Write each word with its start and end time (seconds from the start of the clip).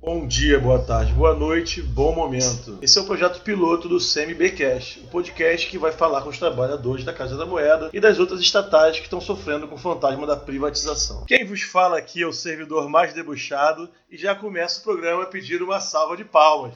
Bom 0.00 0.28
dia, 0.28 0.60
boa 0.60 0.78
tarde, 0.78 1.12
boa 1.12 1.34
noite, 1.34 1.82
bom 1.82 2.14
momento. 2.14 2.78
Esse 2.80 2.96
é 2.98 3.00
o 3.00 3.04
projeto 3.04 3.42
piloto 3.42 3.88
do 3.88 3.98
CMBcast, 3.98 5.00
o 5.00 5.08
podcast 5.08 5.68
que 5.68 5.76
vai 5.76 5.90
falar 5.90 6.22
com 6.22 6.28
os 6.28 6.38
trabalhadores 6.38 7.04
da 7.04 7.12
Casa 7.12 7.36
da 7.36 7.44
Moeda 7.44 7.90
e 7.92 7.98
das 7.98 8.20
outras 8.20 8.40
estatais 8.40 8.96
que 8.96 9.04
estão 9.04 9.20
sofrendo 9.20 9.66
com 9.66 9.74
o 9.74 9.78
fantasma 9.78 10.24
da 10.24 10.36
privatização. 10.36 11.24
Quem 11.26 11.44
vos 11.44 11.62
fala 11.62 11.98
aqui 11.98 12.22
é 12.22 12.26
o 12.26 12.32
servidor 12.32 12.88
mais 12.88 13.12
debuchado 13.12 13.90
e 14.08 14.16
já 14.16 14.36
começa 14.36 14.78
o 14.78 14.84
programa 14.84 15.26
pedindo 15.26 15.64
uma 15.64 15.80
salva 15.80 16.16
de 16.16 16.24
palmas. 16.24 16.74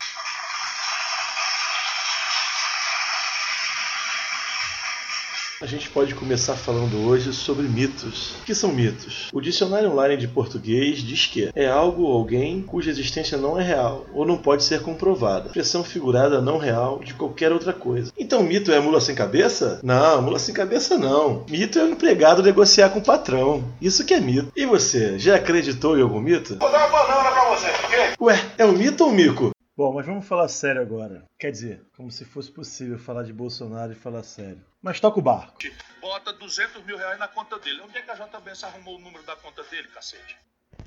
A 5.62 5.66
gente 5.66 5.88
pode 5.90 6.12
começar 6.16 6.56
falando 6.56 7.06
hoje 7.06 7.32
sobre 7.32 7.68
mitos. 7.68 8.32
O 8.40 8.44
que 8.44 8.52
são 8.52 8.72
mitos? 8.72 9.28
O 9.32 9.40
dicionário 9.40 9.92
online 9.92 10.16
de 10.16 10.26
português 10.26 10.98
diz 10.98 11.26
que 11.26 11.50
é 11.54 11.68
algo 11.68 12.02
ou 12.02 12.16
alguém 12.16 12.60
cuja 12.60 12.90
existência 12.90 13.38
não 13.38 13.56
é 13.56 13.62
real 13.62 14.04
ou 14.12 14.26
não 14.26 14.36
pode 14.36 14.64
ser 14.64 14.82
comprovada. 14.82 15.46
Expressão 15.46 15.84
figurada 15.84 16.40
não 16.40 16.58
real 16.58 16.98
de 16.98 17.14
qualquer 17.14 17.52
outra 17.52 17.72
coisa. 17.72 18.12
Então 18.18 18.42
mito 18.42 18.72
é 18.72 18.80
mula 18.80 19.00
sem 19.00 19.14
cabeça? 19.14 19.78
Não, 19.84 20.20
mula 20.20 20.40
sem 20.40 20.52
cabeça 20.52 20.98
não. 20.98 21.44
Mito 21.48 21.78
é 21.78 21.84
o 21.84 21.86
um 21.86 21.90
empregado 21.90 22.42
negociar 22.42 22.88
com 22.88 22.98
o 22.98 23.04
patrão. 23.04 23.62
Isso 23.80 24.04
que 24.04 24.14
é 24.14 24.18
mito. 24.18 24.50
E 24.56 24.66
você, 24.66 25.16
já 25.16 25.36
acreditou 25.36 25.96
em 25.96 26.02
algum 26.02 26.20
mito? 26.20 26.56
Vou 26.56 26.72
dar 26.72 26.88
uma 26.88 26.98
banana 26.98 27.30
pra 27.30 27.50
você, 27.50 27.68
ok? 27.68 27.98
Ué, 28.20 28.40
é 28.58 28.66
um 28.66 28.72
mito 28.72 29.04
ou 29.04 29.10
um 29.10 29.14
mico? 29.14 29.52
Bom, 29.82 29.92
mas 29.92 30.06
vamos 30.06 30.24
falar 30.24 30.46
sério 30.46 30.80
agora. 30.80 31.24
Quer 31.36 31.50
dizer, 31.50 31.84
como 31.96 32.08
se 32.08 32.24
fosse 32.24 32.48
possível 32.52 32.96
falar 33.00 33.24
de 33.24 33.32
Bolsonaro 33.32 33.90
e 33.90 33.96
falar 33.96 34.22
sério. 34.22 34.64
Mas 34.80 35.00
toca 35.00 35.18
o 35.18 35.22
barco. 35.22 35.58
Bota 36.00 36.32
200 36.32 36.84
mil 36.84 36.96
reais 36.96 37.18
na 37.18 37.26
conta 37.26 37.58
dele. 37.58 37.80
Onde 37.80 37.98
é 37.98 38.00
que 38.00 38.08
a 38.08 38.14
JBS 38.14 38.62
arrumou 38.62 38.94
o 38.94 39.00
número 39.00 39.24
da 39.24 39.34
conta 39.34 39.64
dele, 39.64 39.88
cacete? 39.88 40.36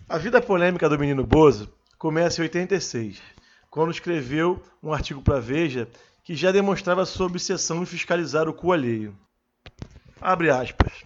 A 0.07 0.17
vida 0.17 0.41
polêmica 0.41 0.87
do 0.87 0.97
menino 0.97 1.25
Bozo 1.25 1.75
começa 1.97 2.39
em 2.39 2.43
86, 2.43 3.21
quando 3.69 3.91
escreveu 3.91 4.63
um 4.81 4.93
artigo 4.93 5.21
para 5.21 5.41
Veja 5.41 5.89
que 6.23 6.33
já 6.33 6.53
demonstrava 6.53 7.05
sua 7.05 7.25
obsessão 7.25 7.83
em 7.83 7.85
fiscalizar 7.85 8.47
o 8.47 8.53
cu 8.53 8.71
alheio. 8.71 9.13
Abre 10.21 10.49
aspas. 10.49 11.03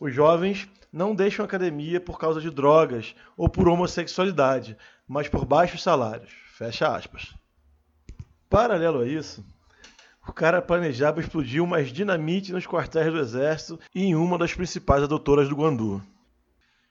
Os 0.00 0.12
jovens 0.12 0.68
não 0.92 1.14
deixam 1.14 1.44
a 1.44 1.46
academia 1.46 2.00
por 2.00 2.18
causa 2.18 2.40
de 2.40 2.50
drogas 2.50 3.14
ou 3.36 3.48
por 3.48 3.68
homossexualidade, 3.68 4.76
mas 5.06 5.28
por 5.28 5.44
baixos 5.44 5.84
salários. 5.84 6.47
Fecha 6.58 6.88
aspas. 6.88 7.32
Paralelo 8.50 9.02
a 9.02 9.06
isso, 9.06 9.46
o 10.26 10.32
cara 10.32 10.60
planejava 10.60 11.20
explodir 11.20 11.62
umas 11.62 11.92
dinamite 11.92 12.50
nos 12.50 12.66
quartéis 12.66 13.12
do 13.12 13.20
exército 13.20 13.78
e 13.94 14.02
em 14.02 14.16
uma 14.16 14.36
das 14.36 14.52
principais 14.52 15.04
adotoras 15.04 15.48
do 15.48 15.54
Guandu. 15.54 16.02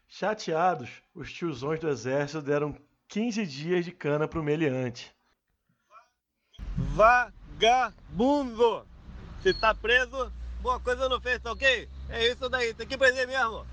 Chateados, 0.07 0.89
os 1.13 1.33
tiozões 1.33 1.81
do 1.81 1.89
exército 1.89 2.41
deram 2.41 2.77
15 3.09 3.45
dias 3.45 3.83
de 3.83 3.91
cana 3.91 4.25
pro 4.25 4.41
meliante. 4.41 5.13
Vagabundo! 6.95 8.87
Se 9.43 9.53
tá 9.53 9.75
preso, 9.75 10.31
boa 10.61 10.79
coisa 10.79 11.09
não 11.09 11.19
fez, 11.19 11.41
tá 11.41 11.51
ok? 11.51 11.89
É 12.07 12.31
isso 12.31 12.47
daí, 12.47 12.73
tem 12.73 12.87
que 12.87 12.97
prender 12.97 13.27
mesmo. 13.27 13.67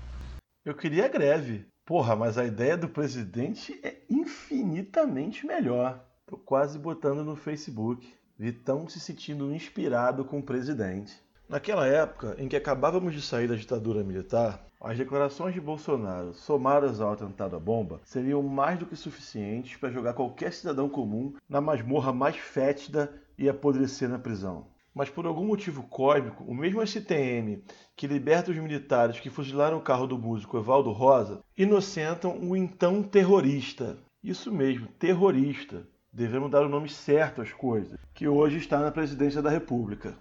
Eu 0.65 0.75
queria 0.75 1.07
greve. 1.07 1.65
Porra, 1.85 2.15
mas 2.15 2.35
a 2.35 2.43
ideia 2.43 2.75
do 2.75 2.89
presidente 2.89 3.79
é 3.83 4.01
infinitamente 4.09 5.45
melhor. 5.45 6.03
Tô 6.25 6.35
quase 6.35 6.79
botando 6.79 7.23
no 7.23 7.35
Facebook. 7.35 8.11
Vitão 8.35 8.87
se 8.87 8.99
sentindo 8.99 9.53
inspirado 9.53 10.25
com 10.25 10.39
o 10.39 10.43
presidente. 10.43 11.13
Naquela 11.47 11.85
época 11.85 12.35
em 12.39 12.47
que 12.47 12.55
acabávamos 12.55 13.13
de 13.13 13.21
sair 13.21 13.47
da 13.47 13.53
ditadura 13.53 14.03
militar, 14.03 14.65
as 14.81 14.97
declarações 14.97 15.53
de 15.53 15.61
Bolsonaro, 15.61 16.33
somadas 16.33 16.99
ao 16.99 17.13
atentado 17.13 17.55
à 17.55 17.59
bomba, 17.59 18.01
seriam 18.03 18.41
mais 18.41 18.79
do 18.79 18.87
que 18.87 18.95
suficientes 18.95 19.77
para 19.77 19.91
jogar 19.91 20.15
qualquer 20.15 20.53
cidadão 20.53 20.89
comum 20.89 21.35
na 21.47 21.61
masmorra 21.61 22.11
mais 22.11 22.35
fétida 22.35 23.13
e 23.37 23.47
apodrecer 23.47 24.09
na 24.09 24.17
prisão. 24.17 24.65
Mas 24.95 25.09
por 25.09 25.25
algum 25.25 25.45
motivo 25.45 25.83
cósmico, 25.83 26.45
o 26.45 26.55
mesmo 26.55 26.81
STM 26.81 27.61
que 27.97 28.07
liberta 28.07 28.49
os 28.49 28.57
militares 28.57 29.19
que 29.19 29.29
fuzilaram 29.29 29.77
o 29.77 29.81
carro 29.81 30.07
do 30.07 30.17
músico 30.17 30.57
Evaldo 30.57 30.89
Rosa, 30.93 31.43
inocentam 31.57 32.39
o 32.39 32.55
então 32.55 33.03
terrorista. 33.03 33.97
Isso 34.23 34.53
mesmo, 34.53 34.87
terrorista. 34.97 35.85
Devemos 36.13 36.49
dar 36.49 36.65
o 36.65 36.69
nome 36.69 36.87
certo 36.87 37.41
às 37.41 37.51
coisas, 37.51 37.99
que 38.13 38.25
hoje 38.25 38.57
está 38.57 38.79
na 38.79 38.89
presidência 38.89 39.41
da 39.41 39.49
República. 39.49 40.17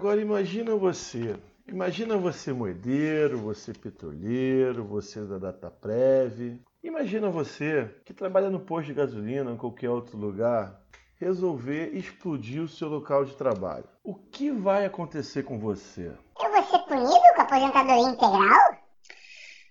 Agora 0.00 0.18
imagina 0.18 0.74
você, 0.74 1.36
imagina 1.68 2.16
você 2.16 2.54
moedeiro, 2.54 3.36
você 3.36 3.70
petroleiro, 3.74 4.82
você 4.82 5.20
da 5.26 5.36
Dataprev. 5.36 6.58
Imagina 6.82 7.28
você 7.28 7.86
que 8.02 8.14
trabalha 8.14 8.48
no 8.48 8.60
posto 8.60 8.86
de 8.86 8.94
gasolina 8.94 9.50
ou 9.50 9.56
em 9.56 9.58
qualquer 9.58 9.90
outro 9.90 10.16
lugar, 10.16 10.80
resolver 11.16 11.94
explodir 11.94 12.62
o 12.62 12.66
seu 12.66 12.88
local 12.88 13.26
de 13.26 13.36
trabalho. 13.36 13.84
O 14.02 14.14
que 14.14 14.50
vai 14.50 14.86
acontecer 14.86 15.42
com 15.42 15.58
você? 15.58 16.10
Eu 16.42 16.50
vou 16.50 16.62
ser 16.62 16.78
punido 16.86 17.34
com 17.36 17.42
aposentadoria 17.42 18.08
integral? 18.08 18.78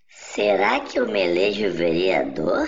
Será 0.10 0.80
que 0.82 1.00
eu 1.00 1.08
me 1.08 1.22
elejo 1.22 1.76
vereador? 1.76 2.68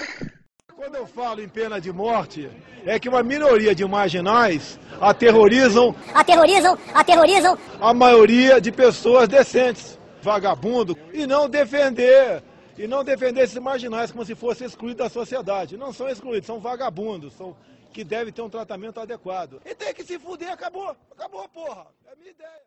Quando 0.81 0.95
eu 0.95 1.05
falo 1.05 1.43
em 1.43 1.47
pena 1.47 1.79
de 1.79 1.93
morte, 1.93 2.49
é 2.87 2.99
que 2.99 3.07
uma 3.07 3.21
minoria 3.21 3.75
de 3.75 3.85
marginais 3.85 4.79
aterrorizam, 4.99 5.95
Aterrorizam, 6.11 6.75
aterrorizam 6.91 7.55
a 7.79 7.93
maioria 7.93 8.59
de 8.59 8.71
pessoas 8.71 9.27
decentes, 9.27 9.99
vagabundo, 10.23 10.97
e 11.13 11.27
não 11.27 11.47
defender, 11.47 12.41
e 12.75 12.87
não 12.87 13.03
defender 13.03 13.43
esses 13.43 13.59
marginais 13.59 14.11
como 14.11 14.25
se 14.25 14.33
fossem 14.33 14.65
excluídos 14.65 15.03
da 15.03 15.07
sociedade. 15.07 15.77
Não 15.77 15.93
são 15.93 16.09
excluídos, 16.09 16.47
são 16.47 16.59
vagabundos, 16.59 17.33
são 17.33 17.55
que 17.93 18.03
devem 18.03 18.33
ter 18.33 18.41
um 18.41 18.49
tratamento 18.49 18.99
adequado. 18.99 19.61
E 19.63 19.75
tem 19.75 19.93
que 19.93 20.03
se 20.03 20.17
fuder, 20.17 20.51
acabou, 20.51 20.97
acabou, 21.11 21.47
porra. 21.49 21.85
É 22.07 22.13
a 22.13 22.15
minha 22.15 22.31
ideia. 22.31 22.63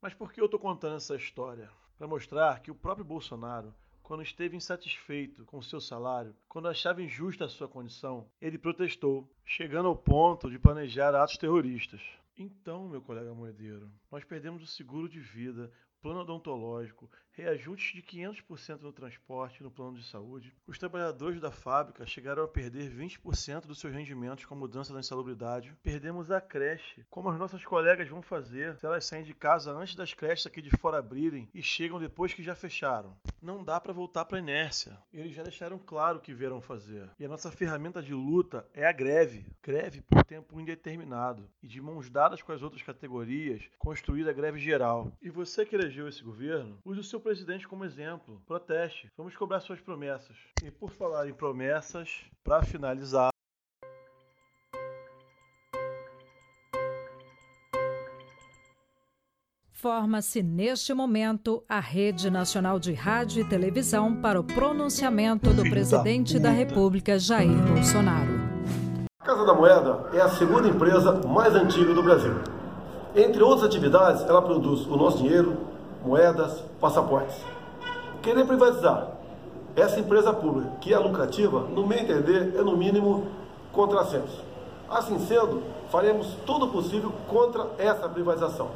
Mas 0.00 0.14
por 0.14 0.32
que 0.32 0.40
eu 0.40 0.48
tô 0.48 0.60
contando 0.60 0.94
essa 0.94 1.16
história? 1.16 1.68
Para 1.98 2.06
mostrar 2.06 2.60
que 2.60 2.70
o 2.70 2.74
próprio 2.76 3.04
Bolsonaro 3.04 3.74
quando 4.12 4.24
esteve 4.24 4.54
insatisfeito 4.54 5.42
com 5.46 5.62
seu 5.62 5.80
salário, 5.80 6.36
quando 6.46 6.68
achava 6.68 7.02
injusta 7.02 7.46
a 7.46 7.48
sua 7.48 7.66
condição, 7.66 8.28
ele 8.42 8.58
protestou, 8.58 9.26
chegando 9.42 9.88
ao 9.88 9.96
ponto 9.96 10.50
de 10.50 10.58
planejar 10.58 11.14
atos 11.14 11.38
terroristas. 11.38 12.02
Então, 12.36 12.90
meu 12.90 13.00
colega 13.00 13.32
moedeiro, 13.32 13.90
nós 14.10 14.22
perdemos 14.22 14.62
o 14.62 14.66
seguro 14.66 15.08
de 15.08 15.18
vida, 15.18 15.72
plano 16.02 16.20
odontológico, 16.20 17.08
reajustes 17.32 17.94
de 17.94 18.02
500% 18.02 18.82
no 18.82 18.92
transporte 18.92 19.62
no 19.62 19.70
plano 19.70 19.96
de 19.96 20.04
saúde. 20.04 20.52
Os 20.66 20.76
trabalhadores 20.78 21.40
da 21.40 21.50
fábrica 21.50 22.04
chegaram 22.04 22.42
a 22.42 22.48
perder 22.48 22.90
20% 22.90 23.66
dos 23.66 23.78
seus 23.78 23.94
rendimentos 23.94 24.44
com 24.44 24.54
a 24.54 24.58
mudança 24.58 24.92
da 24.92 25.00
insalubridade. 25.00 25.74
Perdemos 25.82 26.30
a 26.30 26.40
creche. 26.40 27.04
Como 27.08 27.30
as 27.30 27.38
nossas 27.38 27.64
colegas 27.64 28.08
vão 28.08 28.20
fazer 28.20 28.76
se 28.76 28.84
elas 28.84 29.04
saem 29.06 29.24
de 29.24 29.32
casa 29.32 29.72
antes 29.72 29.94
das 29.94 30.12
creches 30.12 30.46
aqui 30.46 30.60
de 30.60 30.70
fora 30.76 30.98
abrirem 30.98 31.48
e 31.54 31.62
chegam 31.62 32.00
depois 32.00 32.34
que 32.34 32.42
já 32.42 32.54
fecharam? 32.54 33.16
Não 33.40 33.64
dá 33.64 33.80
para 33.80 33.92
voltar 33.92 34.24
para 34.24 34.38
a 34.38 34.40
inércia. 34.40 34.98
Eles 35.12 35.34
já 35.34 35.42
deixaram 35.42 35.78
claro 35.78 36.18
o 36.18 36.20
que 36.20 36.34
vieram 36.34 36.60
fazer. 36.60 37.08
E 37.18 37.24
a 37.24 37.28
nossa 37.28 37.50
ferramenta 37.50 38.02
de 38.02 38.12
luta 38.12 38.66
é 38.74 38.86
a 38.86 38.92
greve. 38.92 39.46
Greve 39.62 40.02
por 40.02 40.24
tempo 40.24 40.60
indeterminado. 40.60 41.48
E 41.62 41.66
de 41.66 41.80
mãos 41.80 42.10
dadas 42.10 42.42
com 42.42 42.52
as 42.52 42.62
outras 42.62 42.82
categorias, 42.82 43.62
construir 43.78 44.28
a 44.28 44.32
greve 44.32 44.58
geral. 44.58 45.12
E 45.20 45.30
você 45.30 45.64
que 45.64 45.74
elegeu 45.92 46.08
esse 46.08 46.22
governo, 46.22 46.78
use 46.84 47.00
o 47.00 47.04
seu 47.04 47.20
presidente 47.20 47.68
como 47.68 47.84
exemplo. 47.84 48.40
Proteste. 48.46 49.10
Vamos 49.16 49.36
cobrar 49.36 49.60
suas 49.60 49.80
promessas. 49.80 50.36
E 50.64 50.70
por 50.70 50.90
falar 50.90 51.28
em 51.28 51.34
promessas, 51.34 52.24
para 52.42 52.62
finalizar, 52.62 53.30
Forma-se 59.70 60.44
neste 60.44 60.94
momento 60.94 61.64
a 61.68 61.80
Rede 61.80 62.30
Nacional 62.30 62.78
de 62.78 62.92
Rádio 62.92 63.42
e 63.42 63.48
Televisão 63.48 64.14
para 64.14 64.38
o 64.38 64.44
pronunciamento 64.44 65.50
do 65.52 65.64
da 65.64 65.68
presidente 65.68 66.38
da, 66.38 66.50
puta. 66.50 66.60
República, 66.60 67.18
Jair 67.18 67.50
Bolsonaro. 67.66 68.30
A 69.20 69.24
Casa 69.24 69.44
da 69.44 69.52
Moeda 69.52 70.08
é 70.16 70.20
a 70.20 70.28
segunda 70.28 70.68
empresa 70.68 71.26
mais 71.26 71.52
antiga 71.56 71.92
do 71.92 72.02
Brasil. 72.02 72.32
Entre 73.16 73.42
outras 73.42 73.64
atividades, 73.64 74.22
ela 74.22 74.40
produz 74.40 74.86
o 74.86 74.96
nosso 74.96 75.18
dinheiro, 75.18 75.72
moedas, 76.04 76.60
passaportes. 76.80 77.36
Querer 78.22 78.46
privatizar 78.46 79.12
essa 79.74 79.98
empresa 79.98 80.32
pública, 80.32 80.76
que 80.80 80.92
é 80.92 80.98
lucrativa, 80.98 81.60
no 81.60 81.86
meu 81.86 81.98
entender, 81.98 82.54
é 82.56 82.62
no 82.62 82.76
mínimo 82.76 83.26
contrassenso. 83.72 84.44
Assim 84.88 85.18
sendo, 85.20 85.62
faremos 85.90 86.34
todo 86.46 86.66
o 86.66 86.72
possível 86.72 87.12
contra 87.28 87.70
essa 87.78 88.08
privatização. 88.08 88.70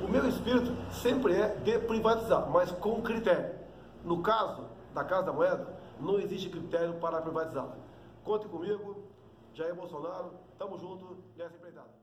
O 0.00 0.08
meu 0.08 0.28
espírito 0.28 0.72
sempre 0.90 1.34
é 1.34 1.48
de 1.48 1.78
privatizar, 1.78 2.50
mas 2.50 2.72
com 2.72 3.00
critério. 3.02 3.54
No 4.04 4.20
caso 4.20 4.64
da 4.92 5.04
Casa 5.04 5.26
da 5.26 5.32
Moeda, 5.32 5.68
não 6.00 6.18
existe 6.18 6.48
critério 6.48 6.94
para 6.94 7.20
privatizar. 7.20 7.68
Conte 8.24 8.48
comigo, 8.48 9.04
Jair 9.54 9.74
Bolsonaro, 9.74 10.32
tamo 10.58 10.76
junto 10.78 11.16
nessa 11.36 11.54
empreitada. 11.54 12.01